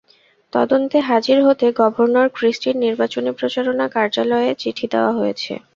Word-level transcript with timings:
তদন্তে 0.53 0.97
হাজির 1.09 1.37
হতে 1.47 1.65
গভর্নর 1.79 2.27
ক্রিস্টির 2.35 2.75
নির্বাচনী 2.85 3.31
প্রচারণা 3.39 3.85
কার্যালয়ে 3.95 4.51
চিঠি 4.61 4.85
দেওয়া 4.93 5.11
হয়েছে। 5.19 5.53